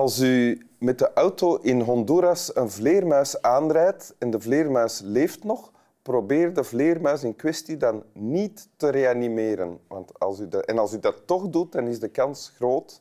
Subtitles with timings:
[0.00, 5.72] Als u met de auto in Honduras een vleermuis aanrijdt en de vleermuis leeft nog,
[6.02, 9.80] probeer de vleermuis in kwestie dan niet te reanimeren.
[9.88, 13.00] Want als u dat, en als u dat toch doet, dan is de kans groot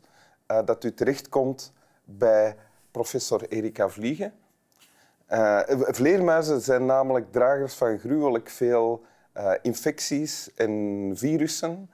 [0.51, 1.73] uh, dat u terechtkomt
[2.03, 2.55] bij
[2.91, 4.33] professor Erika Vliegen.
[5.29, 9.03] Uh, vleermuizen zijn namelijk dragers van gruwelijk veel
[9.37, 11.89] uh, infecties en virussen,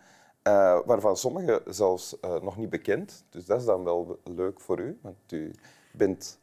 [0.86, 3.24] waarvan sommige zelfs nog niet bekend.
[3.30, 5.52] Dus dat is dan wel leuk voor u, want u
[5.92, 6.40] bent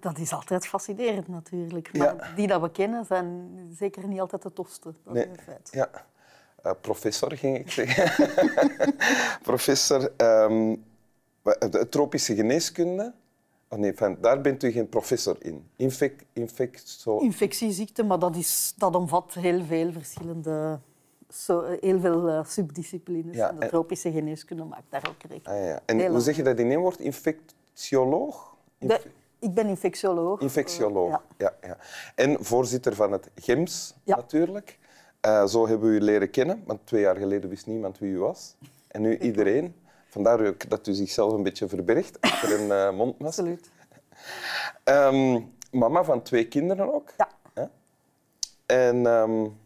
[0.00, 1.98] dat is altijd fascinerend natuurlijk.
[1.98, 4.94] Maar die dat we kennen zijn zeker niet altijd de tofste.
[5.04, 5.24] Dat nee.
[5.24, 5.68] is een feit.
[5.72, 5.90] Ja.
[6.66, 8.28] Uh, professor, ging ik zeggen.
[9.50, 10.84] professor, um,
[11.90, 13.14] tropische geneeskunde.
[13.68, 15.68] Oh nee, van, daar bent u geen professor in.
[15.76, 17.18] Infec, infecto...
[17.18, 20.80] Infectieziekte, maar dat, is, dat omvat heel veel verschillende...
[21.28, 23.36] Zo, heel veel uh, subdisciplines.
[23.36, 25.80] Ja, en de tropische geneeskunde maakt daar ook rekening ah, ja.
[25.86, 26.98] En hoe zeg je dat in één woord?
[26.98, 28.56] Infectioloog?
[28.78, 29.06] Inf
[29.38, 30.40] ik ben infectioloog.
[30.40, 31.22] Infectioloog, ja.
[31.36, 31.76] ja, ja.
[32.14, 34.78] En voorzitter van het GEMS, natuurlijk.
[35.26, 38.18] Uh, zo hebben we u leren kennen, want twee jaar geleden wist niemand wie u
[38.18, 38.56] was.
[38.88, 39.74] En nu iedereen.
[40.08, 43.44] Vandaar ook dat u zichzelf een beetje verbergt achter een uh, mondmasker.
[43.44, 43.70] Absoluut.
[44.84, 47.12] Um, mama van twee kinderen ook.
[47.16, 47.70] Ja.
[48.66, 49.58] En um,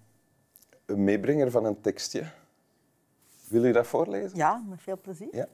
[0.87, 2.31] een meebrenger van een tekstje.
[3.49, 4.37] Wil u dat voorlezen?
[4.37, 5.37] Ja, met veel plezier.
[5.37, 5.49] Ja.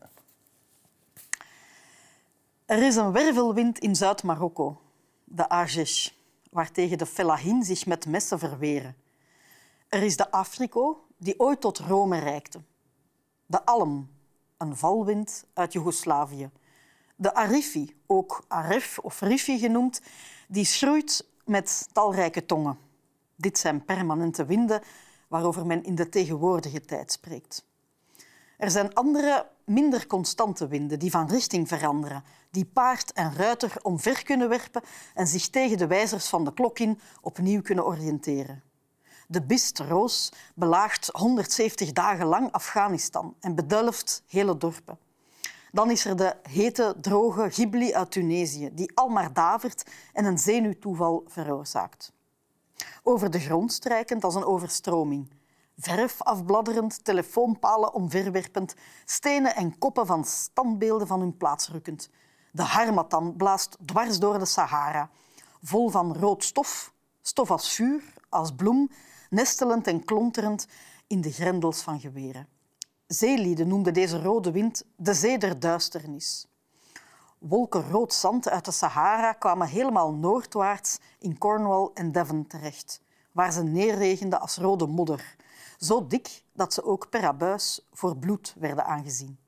[2.67, 4.81] Er is een wervelwind in Zuid-Marokko,
[5.25, 6.11] de Agesh,
[6.51, 8.97] waartegen de fellahin zich met messen verweren.
[9.89, 12.61] Er is de Afriko, die ooit tot Rome reikte.
[13.47, 14.11] De Alm,
[14.57, 16.51] een valwind uit Joegoslavië.
[17.17, 20.01] De Arifi, ook Aref of Rifi genoemd,
[20.49, 22.79] die schroeit met talrijke tongen.
[23.37, 24.83] Dit zijn permanente winden
[25.29, 27.67] waarover men in de tegenwoordige tijd spreekt.
[28.57, 34.23] Er zijn andere, minder constante winden die van richting veranderen, die paard en ruiter omver
[34.25, 34.83] kunnen werpen
[35.15, 38.63] en zich tegen de wijzers van de klok in opnieuw kunnen oriënteren.
[39.27, 44.99] De Bist Roos belaagt 170 dagen lang Afghanistan en bedelft hele dorpen.
[45.73, 50.39] Dan is er de hete, droge Ghibli uit Tunesië, die al maar davert en een
[50.39, 52.13] zenuwtoeval veroorzaakt.
[53.03, 55.29] Over de grond strijkend als een overstroming
[55.79, 58.75] verf afbladderend, telefoonpalen omverwerpend,
[59.05, 62.11] stenen en koppen van standbeelden van hun plaats rukkend.
[62.53, 65.11] De harmatan blaast dwars door de Sahara,
[65.63, 68.91] vol van rood stof, stof als vuur, als bloem,
[69.31, 70.67] nestelend en klonterend
[71.07, 72.49] in de grendels van geweren.
[73.07, 76.47] Zeelieden noemden deze rode wind de zee der duisternis.
[77.39, 83.01] Wolken rood zand uit de Sahara kwamen helemaal noordwaarts in Cornwall en Devon terecht,
[83.33, 85.37] waar ze neerregenden als rode modder,
[85.77, 89.39] zo dik dat ze ook per abuis voor bloed werden aangezien.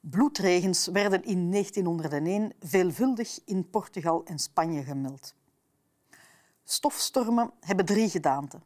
[0.00, 5.34] Bloedregens werden in 1901 veelvuldig in Portugal en Spanje gemeld.
[6.64, 8.62] Stofstormen hebben drie gedaanten.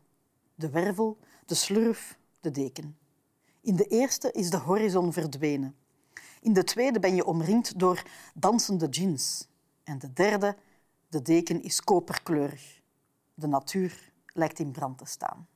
[0.54, 2.98] De wervel, de slurf, de deken.
[3.60, 5.76] In de eerste is de horizon verdwenen.
[6.46, 8.02] In de tweede ben je omringd door
[8.34, 9.48] dansende jeans.
[9.84, 10.56] En de derde,
[11.08, 12.80] de deken is koperkleurig.
[13.34, 15.46] De natuur lijkt in brand te staan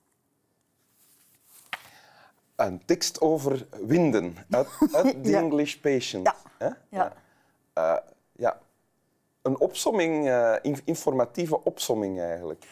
[2.56, 6.32] een tekst over winden uit, uit The English Patient.
[6.58, 6.76] Ja.
[6.90, 7.12] Ja.
[7.78, 7.96] Uh,
[8.32, 8.60] ja.
[9.42, 12.66] Een opsomming, uh, informatieve opsomming eigenlijk.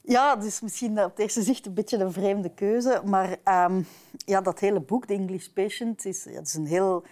[0.00, 3.86] Ja, het is misschien op het eerste zicht een beetje een vreemde keuze, maar um,
[4.16, 7.04] ja, dat hele boek, The English Patient, is, ja, is een heel,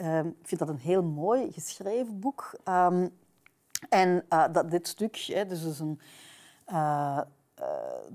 [0.00, 2.58] um, ik vind dat een heel mooi geschreven boek.
[2.68, 3.18] Um,
[3.88, 6.00] en uh, dat, dit stuk, hè, dus is een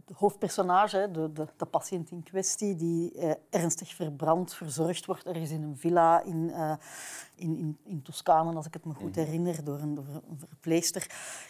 [0.05, 5.51] de hoofdpersonage, de, de, de, patiënt in kwestie, die eh, ernstig verbrand, verzorgd wordt ergens
[5.51, 6.51] in een villa in,
[7.35, 9.19] in, in, in Toscane, als ik het me goed mhm.
[9.19, 11.07] herinner, door een, door een verpleegster.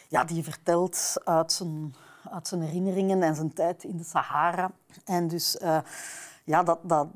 [0.08, 1.94] Ja, die vertelt uit zijn,
[2.30, 4.70] uit zijn herinneringen en zijn tijd in de Sahara.
[5.04, 5.58] En dus...
[6.46, 7.08] Ja, dat, dat,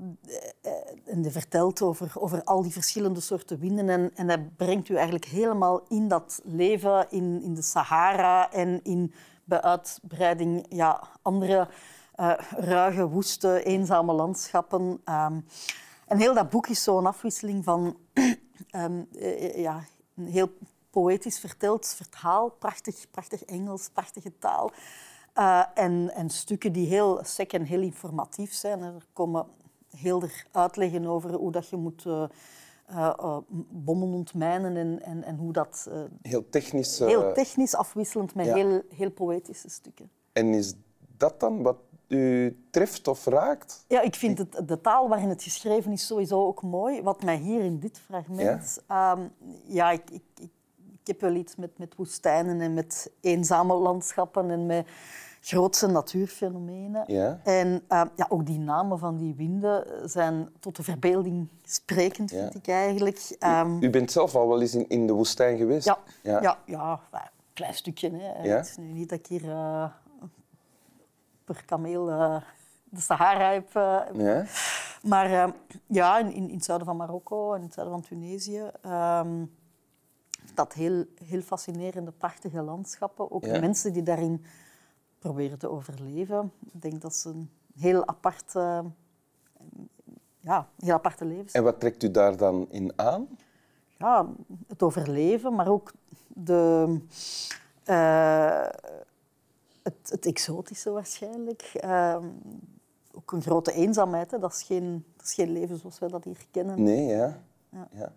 [1.05, 3.89] en die vertelt over, over al die verschillende soorten winden.
[3.89, 8.81] En, en hij brengt u eigenlijk helemaal in dat leven in, in de Sahara en
[8.83, 9.13] in
[9.45, 11.69] bij uitbreiding ja, andere
[12.17, 14.83] uh, ruige, woeste, eenzame landschappen.
[14.83, 15.45] Um,
[16.07, 17.97] en heel dat boek is zo'n afwisseling van
[18.77, 19.09] um,
[19.67, 19.85] ja,
[20.17, 20.53] een heel
[20.91, 24.71] poëtisch verteld verhaal, prachtig, prachtig Engels, prachtige taal.
[25.39, 28.83] Uh, en, en, stukken die heel sec en heel informatief zijn.
[28.83, 29.47] Er komen
[29.97, 32.25] heel er uitleggen over hoe dat je moet uh,
[32.91, 33.39] uh,
[33.69, 35.91] bommen ontmijnen en, en, en hoe dat...
[36.23, 36.99] Heel technisch...
[36.99, 40.11] Heel technisch, afwisselend met heel, heel poëtische stukken.
[40.33, 40.75] En is
[41.17, 41.77] dat dan wat
[42.09, 43.85] u treft of raakt?
[43.89, 47.03] Ja, ik vind het, de taal waarin het geschreven is sowieso ook mooi.
[47.03, 48.83] Wat mij hier in dit fragment...
[48.89, 49.19] Ja,
[49.65, 50.51] ja ik, ik, ik,
[51.01, 54.87] ik, heb wel iets met, met woestijnen en met eenzame landschappen en met
[55.41, 57.05] grootse natuurfenomenen.
[57.07, 57.41] Ja.
[57.45, 62.69] En ja, ook die namen van die winden zijn tot de verbeelding sprekend, vind ik
[62.69, 63.37] eigenlijk.
[63.41, 65.87] U, u, bent zelf al wel eens in, in de woestijn geweest?
[65.87, 66.43] Ja, ja.
[66.43, 67.21] ja, ja een
[67.53, 68.11] klein stukje.
[68.11, 68.49] Hè.
[68.49, 69.43] Het is nu niet dat ik hier
[71.45, 72.37] per kameel uh,
[72.85, 73.73] de Sahara heb.
[74.15, 74.45] Ja.
[75.03, 75.47] Maar uh,
[75.87, 78.71] ja, in, in, het zuiden van Marokko en in het zuiden van Tunesië.
[78.87, 79.59] Um,
[80.63, 83.31] dat heel, heel fascinerende, prachtige landschappen.
[83.31, 84.45] Ook de mensen die daarin
[85.19, 86.53] proberen te overleven.
[86.73, 88.53] Ik denk dat ze een heel apart,
[90.41, 93.29] ja, heel aparte levens En wat trekt u daar dan in aan?
[93.99, 94.27] Ja,
[94.67, 95.93] het overleven, maar ook
[96.27, 96.99] de
[99.83, 101.71] het, het exotische waarschijnlijk.
[101.75, 102.25] Ehm,
[103.13, 104.31] ook een grote eenzaamheid.
[104.31, 104.39] Hè.
[104.39, 106.83] Dat, is geen, dat is geen leven zoals wij dat hier kennen.
[106.83, 107.41] Nee, ja.
[107.69, 107.89] ja.
[107.93, 108.13] ja.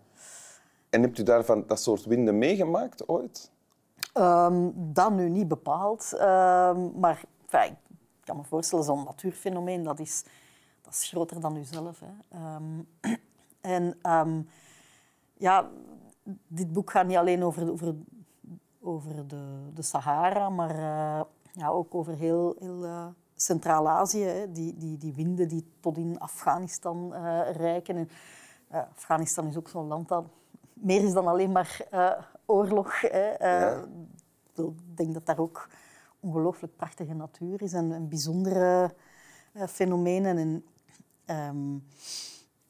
[0.94, 3.50] En hebt u daarvan dat soort winden meegemaakt ooit?
[4.14, 6.12] Um, dat nu niet bepaald.
[6.12, 7.76] Um, maar enfin,
[8.20, 10.24] ik kan me voorstellen, zo'n natuurfenomeen, dat is,
[10.82, 12.00] dat is groter dan uzelf.
[12.00, 12.36] Hè.
[13.60, 13.96] en
[15.36, 15.70] ja,
[16.46, 17.94] dit boek gaat niet alleen over, over,
[18.80, 23.06] over de, de Sahara, maar uh, ja, ook over heel, heel uh,
[23.36, 24.46] Centraal-Azië.
[24.48, 27.96] Die, die, die winden die tot in Afghanistan uh, reiken.
[27.96, 28.08] En,
[28.94, 30.24] Afghanistan is ook zo'n land dat
[30.74, 31.86] meer is dan alleen maar
[32.46, 33.00] oorlog.
[33.00, 33.34] Hè.
[33.58, 33.84] Ja.
[34.54, 35.68] Ik denk dat daar ook
[36.20, 38.94] ongelooflijk prachtige natuur is en, en bijzondere
[39.68, 40.38] fenomenen.
[40.38, 40.64] En,
[41.36, 41.84] um,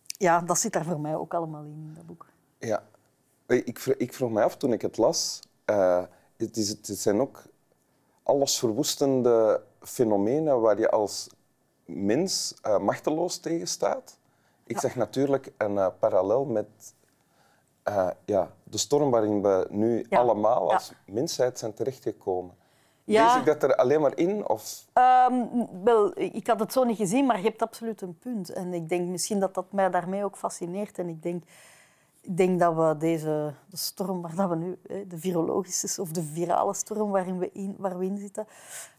[0.06, 2.26] ja, dat zit daar voor mij ook allemaal in, in dat boek.
[2.58, 2.82] Ja,
[3.46, 5.40] ik, ik vroeg mij af toen ik het las.
[6.36, 7.42] het, is, het zijn ook
[8.22, 11.28] allesverwoestende fenomenen waar je als
[11.84, 14.18] mens uh, machteloos tegen staat.
[14.66, 16.94] Ik zeg natuurlijk een uh, parallel met
[17.88, 22.54] uh, ja, de storm waarin we nu allemaal als mensheid zijn terechtgekomen.
[23.04, 23.26] Ja.
[23.26, 24.48] Lees ik dat er alleen maar in?
[24.48, 24.84] Of?
[25.30, 28.52] Um, wel, ik had het zo niet gezien, maar je hebt absoluut een punt.
[28.52, 30.98] En ik denk misschien dat dat mij daarmee ook fascineert.
[30.98, 31.44] En ik denk
[32.20, 34.78] ik denk dat we deze de storm waar we nu,
[35.08, 38.46] de virologische of de virale storm waarin we in, waar we in zitten,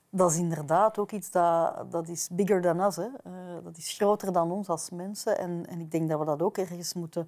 [0.09, 2.95] dat is inderdaad ook iets dat, dat is bigger than us.
[2.95, 3.03] Hè.
[3.03, 3.33] Uh,
[3.63, 5.37] dat is groter dan ons als mensen.
[5.37, 7.27] En, en ik denk dat we dat ook ergens moeten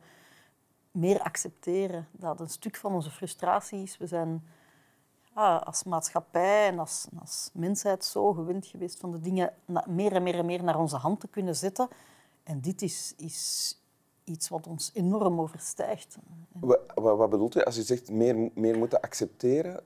[0.97, 2.07] meer accepteren.
[2.11, 3.97] Dat een stuk van onze frustratie is.
[3.97, 4.43] We zijn
[5.35, 9.53] ja, als maatschappij en als, als mensheid zo gewend geweest van de dingen
[9.85, 11.87] meer en meer en meer naar onze hand te kunnen zetten.
[12.43, 13.75] En dit is, is
[14.23, 16.17] iets wat ons enorm overstijgt.
[16.51, 19.83] Wat, wat, bedoelt u als u zegt meer, meer moeten accepteren?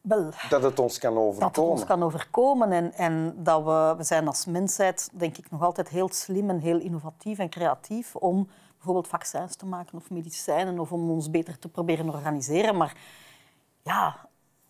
[0.00, 1.40] Wel, dat het ons kan overkomen.
[1.40, 5.50] Dat het ons kan overkomen en, en dat we, we zijn als mensheid denk ik
[5.50, 8.48] nog altijd heel slim en heel innovatief en creatief om
[8.78, 12.76] bijvoorbeeld vaccins te maken of medicijnen of om ons beter te proberen organiseren.
[12.76, 12.96] Maar
[13.82, 14.28] ja,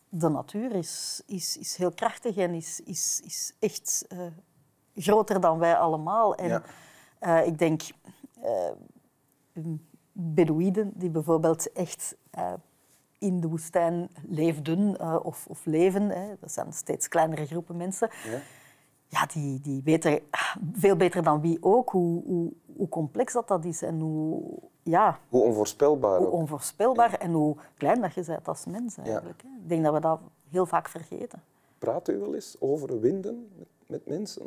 [0.08, 4.26] de natuur is, is, is heel krachtig en is, is, is echt uh,
[4.94, 6.34] groter dan wij allemaal.
[6.34, 6.62] En ja.
[7.20, 7.82] uh, ik denk,
[8.43, 9.65] uh,
[10.12, 12.17] Bedouiden die bijvoorbeeld echt
[13.19, 16.08] in de woestijn leefden of, of, leven.
[16.08, 16.34] Hè.
[16.41, 18.10] Dat zijn steeds kleinere groepen mensen.
[18.24, 18.41] Ja,
[19.08, 20.20] ja die, die weten
[20.72, 24.43] veel beter dan wie ook hoe, hoe, hoe, complex dat, dat is en hoe...
[24.82, 26.19] Ja, hoe onvoorspelbaar.
[26.19, 29.43] Hoe onvoorspelbaar en hoe klein dat je bent als mens eigenlijk.
[29.43, 29.48] Ja.
[29.62, 31.43] Ik denk dat we dat heel vaak vergeten.
[31.79, 34.46] Praat u wel eens over winden met, met mensen?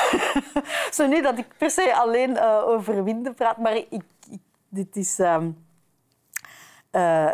[0.96, 3.86] Zo niet dat ik per se alleen uh, over winden praat, maar ik,
[4.30, 5.64] ik, dit is um,
[6.92, 7.32] uh,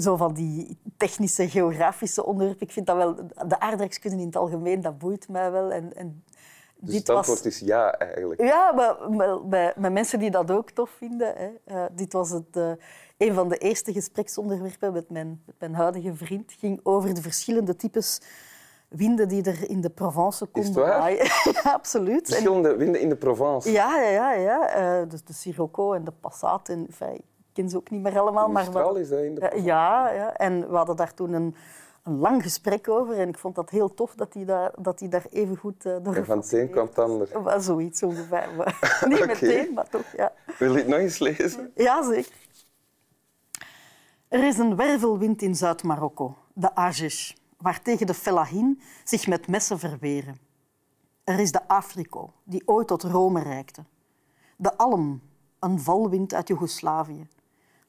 [0.00, 2.66] zo van die technische, geografische onderwerpen.
[2.66, 3.14] Ik vind dat wel...
[3.48, 5.72] De aardrijkskunde in het algemeen, dat boeit mij wel.
[5.72, 6.24] En, en
[6.78, 8.42] dus dit het antwoord was, is ja, eigenlijk?
[8.42, 11.34] Ja, maar, bij, met mensen die dat ook tof vinden.
[11.36, 11.74] Hè.
[11.74, 12.70] Uh, dit was het, uh,
[13.16, 16.52] een van de eerste gespreksonderwerpen met mijn, met mijn huidige vriend.
[16.52, 18.20] ging over de verschillende types
[18.88, 21.24] winden die er in de Provence konden waaien.
[21.52, 22.28] ja, absoluut.
[22.28, 23.70] Verschillende winden in de Provence?
[23.70, 24.32] Ja, ja, ja.
[24.32, 25.00] ja.
[25.00, 26.68] Uh, dus de Sirocco en de Passat.
[26.68, 27.20] En, enfin,
[27.56, 28.48] ken ze ook niet meer allemaal.
[28.48, 31.54] Maar wat, is dat in de ja, ja, en we hadden daar toen een,
[32.02, 33.18] een lang gesprek over.
[33.18, 35.96] En ik vond dat heel tof dat hij daar, dat hij daar even goed uh,
[36.02, 37.28] door En van het een kwam het ander?
[37.62, 38.48] Zoiets ongeveer.
[39.08, 39.26] niet okay.
[39.26, 40.32] meteen, maar toch, ja.
[40.58, 41.72] Wil je het nog eens lezen?
[41.74, 42.32] Ja, zeker.
[44.28, 50.38] Er is een wervelwind in Zuid-Marokko, de Agesh waartegen de fellahin zich met messen verweren.
[51.24, 53.84] Er is de Afriko, die ooit tot Rome reikte.
[54.56, 55.20] De alm,
[55.58, 57.28] een valwind uit Joegoslavië.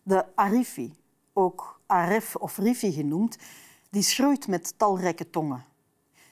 [0.07, 0.95] De arifi,
[1.33, 3.37] ook aref of rifi genoemd,
[3.89, 5.65] die schroeit met talrijke tongen.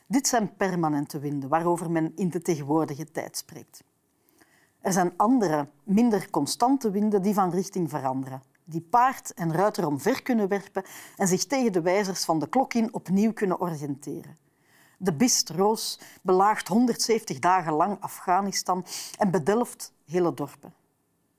[0.08, 3.84] Dit zijn permanente winden waarover men in de tegenwoordige tijd spreekt.
[4.82, 10.22] Er zijn andere, minder constante winden die van richting veranderen, die paard en ruiter omver
[10.24, 10.84] kunnen werpen
[11.16, 14.38] en zich tegen de wijzers van de klok in opnieuw kunnen oriënteren.
[14.98, 18.86] De Bist Roos belaagt 170 dagen lang Afghanistan
[19.18, 20.74] en bedelft hele dorpen.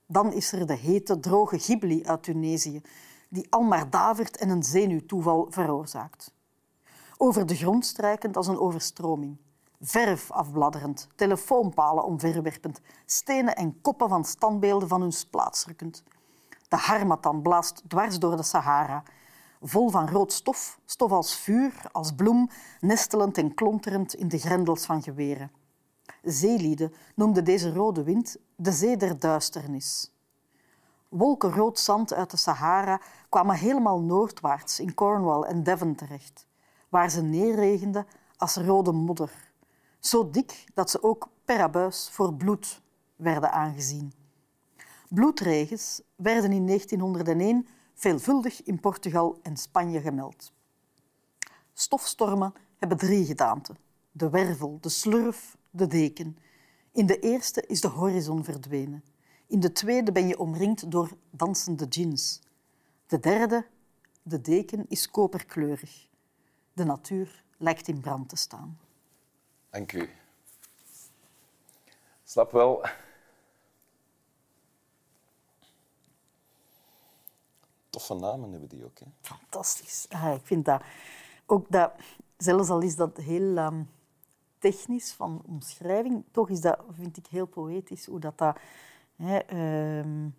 [0.07, 2.81] Dan is er de hete, droge Ghibli uit Tunesië,
[3.29, 6.33] die al maar davert en een zenuwtoeval veroorzaakt.
[7.17, 9.37] Over de grond strijkend als een overstroming.
[9.79, 16.03] Verf afbladderend, telefoonpalen omverwerpend, stenen en koppen van standbeelden van hun plaats rukkend.
[16.67, 19.03] De harmattan blaast dwars door de Sahara,
[19.61, 22.49] vol van rood stof, stof als vuur, als bloem,
[22.79, 25.51] nestelend en klonterend in de grendels van geweren.
[26.31, 30.11] Zeelieden noemden deze rode wind de zee der duisternis.
[31.09, 36.47] Wolken rood zand uit de Sahara kwamen helemaal noordwaarts in Cornwall en Devon terecht,
[36.89, 38.07] waar ze neerregenden
[38.37, 39.51] als rode modder,
[39.99, 42.81] zo dik dat ze ook per abuis voor bloed
[43.15, 44.13] werden aangezien.
[45.09, 50.51] Bloedregens werden in 1901 veelvuldig in Portugal en Spanje gemeld.
[51.73, 53.77] Stofstormen hebben drie gedaanten.
[54.11, 56.37] De wervel, de slurf, de deken.
[56.91, 59.03] In de eerste is de horizon verdwenen.
[59.47, 62.41] In de tweede ben je omringd door dansende djinns.
[63.07, 63.65] De derde,
[64.21, 66.07] de deken, is koperkleurig.
[66.73, 68.79] De natuur lijkt in brand te staan.
[69.69, 70.09] Dank u.
[72.23, 72.85] Snap wel.
[77.89, 78.99] Toffe namen hebben die ook.
[78.99, 79.05] Hè?
[79.21, 80.05] Fantastisch.
[80.09, 80.81] Ah, ik vind dat
[81.45, 81.91] ook dat,
[82.37, 83.83] zelfs al is dat heel ehm,
[84.59, 88.37] technisch van omschrijving, toch is dat, vind ik, heel poëtisch hoe dat.
[88.37, 88.57] dat
[89.15, 90.29] hè, ehm,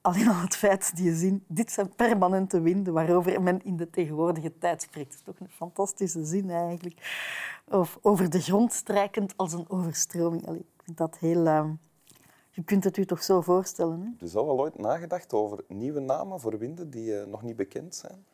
[0.00, 3.90] alleen al het feit die je ziet, dit zijn permanente winden waarover men in de
[3.90, 5.10] tegenwoordige tijd spreekt.
[5.10, 7.26] Dat is toch een fantastische zin eigenlijk.
[7.64, 10.46] Of over de grond strijkend als een overstroming.
[10.46, 11.46] Allee, ik vind dat heel...
[11.46, 11.70] ehm,
[12.50, 14.00] je kunt het u toch zo voorstellen.
[14.00, 14.08] Hè?
[14.18, 17.94] Dus al wel ooit nagedacht over nieuwe namen voor winden die eh, nog niet bekend
[17.94, 18.24] zijn?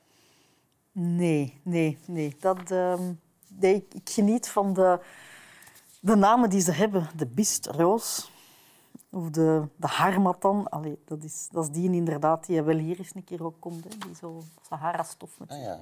[0.92, 2.36] Nee, nee, nee.
[2.40, 3.12] Dat, ehm,
[3.60, 5.00] nee ik, geniet van de,
[6.00, 7.08] de namen die ze hebben.
[7.16, 8.30] De Bist Roos
[9.10, 10.68] of de, de Harmattan.
[10.68, 13.84] Allee, dat, is, dat is die inderdaad die wel hier eens een keer ook komt.
[13.84, 13.90] Hè.
[13.98, 15.78] Die zo Sahara-stof met Ah, zich ja.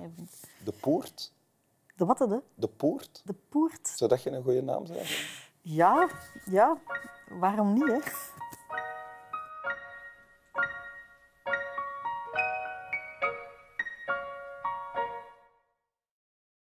[0.64, 1.32] De Poort?
[1.96, 2.38] De wat, hè?
[2.54, 3.22] De Poort?
[3.24, 3.88] De Poert.
[3.88, 5.06] Zou dat geen goede naam zijn?
[5.60, 6.08] Ja,
[6.44, 6.76] ja.
[7.28, 7.98] Waarom niet, hè?